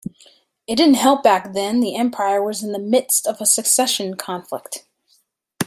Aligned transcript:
It 0.65 0.77
didn't 0.77 0.95
help 0.95 1.21
that 1.21 1.43
back 1.43 1.53
then 1.53 1.79
the 1.79 1.95
empire 1.95 2.41
was 2.43 2.63
in 2.63 2.71
the 2.71 2.79
midst 2.79 3.27
of 3.27 3.39
a 3.39 3.45
succession 3.45 4.15
conflict. 4.15 4.83